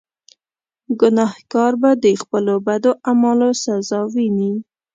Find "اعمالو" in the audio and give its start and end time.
3.09-3.49